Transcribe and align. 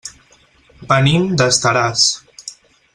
Venim 0.93 1.29
d'Estaràs. 1.43 2.11